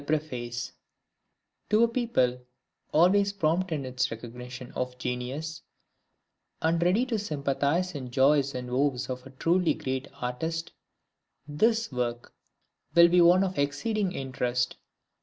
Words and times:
M.W.C. 0.01 0.17
PREFACE 0.17 0.71
To 1.69 1.83
a 1.83 1.87
people, 1.87 2.41
always 2.91 3.33
prompt 3.33 3.71
in 3.71 3.85
its 3.85 4.09
recognition 4.09 4.71
of 4.71 4.97
genius, 4.97 5.61
and 6.59 6.81
ready 6.81 7.05
to 7.05 7.19
sympathize 7.19 7.93
in 7.93 8.05
the 8.05 8.09
joys 8.09 8.55
and 8.55 8.71
woes 8.71 9.11
of 9.11 9.23
a 9.27 9.29
truly 9.29 9.75
great 9.75 10.07
artist, 10.15 10.71
this 11.47 11.91
work 11.91 12.33
will 12.95 13.09
be 13.09 13.21
one 13.21 13.43
of 13.43 13.59
exceeding 13.59 14.11
interest. 14.11 14.75